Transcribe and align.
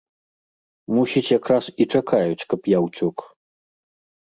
Мусіць, 0.95 1.31
якраз 1.39 1.63
і 1.85 1.87
чакаюць, 1.97 2.47
каб 2.55 2.61
я 2.77 2.83
ўцёк. 2.87 3.17